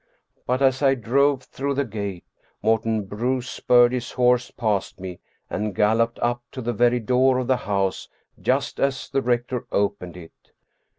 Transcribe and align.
But 0.47 0.63
as 0.63 0.81
I 0.81 0.95
drove 0.95 1.43
through 1.43 1.75
the 1.75 1.85
gate 1.85 2.23
Morten 2.63 3.05
Bruus 3.05 3.47
spurred 3.47 3.93
his 3.93 4.13
horse 4.13 4.49
past 4.49 4.99
me 4.99 5.19
and 5.47 5.75
galloped 5.75 6.17
up 6.23 6.41
to 6.53 6.61
the 6.63 6.73
very 6.73 6.99
door 6.99 7.37
of 7.37 7.45
the 7.45 7.57
house 7.69 8.09
just 8.41 8.79
as 8.79 9.11
the 9.11 9.21
rector 9.21 9.67
opened 9.71 10.17
it. 10.17 10.53